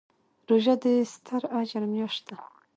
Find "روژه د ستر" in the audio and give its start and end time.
0.47-1.41